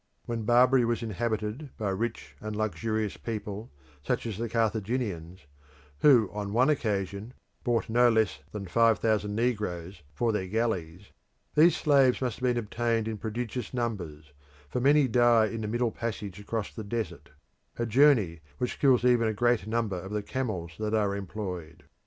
When 0.25 0.45
Barbary 0.45 0.83
was 0.83 1.03
inhabited 1.03 1.69
by 1.77 1.91
rich 1.91 2.35
and 2.41 2.55
luxurious 2.55 3.17
people, 3.17 3.69
such 4.01 4.25
as 4.25 4.39
the 4.39 4.49
Carthaginians, 4.49 5.45
who 5.99 6.27
on 6.33 6.53
one 6.53 6.71
occasion 6.71 7.35
bought 7.63 7.87
no 7.87 8.09
less 8.09 8.39
than 8.51 8.65
five 8.65 8.97
thousand 8.97 9.35
negroes 9.35 10.01
for 10.15 10.31
their 10.31 10.47
galleys, 10.47 11.11
these 11.53 11.77
slaves 11.77 12.19
must 12.19 12.37
have 12.37 12.43
been 12.43 12.57
obtained 12.57 13.07
in 13.07 13.19
prodigious 13.19 13.75
numbers, 13.75 14.33
for 14.69 14.81
many 14.81 15.07
die 15.07 15.45
in 15.45 15.61
the 15.61 15.67
middle 15.67 15.91
passage 15.91 16.39
across 16.39 16.73
the 16.73 16.83
desert, 16.83 17.29
a 17.77 17.85
journey 17.85 18.39
which 18.57 18.79
kills 18.79 19.05
even 19.05 19.27
a 19.27 19.33
great 19.33 19.67
number 19.67 19.99
of 19.99 20.11
the 20.11 20.23
camels 20.23 20.71
that 20.79 20.95
are 20.95 21.15
employed. 21.15 21.83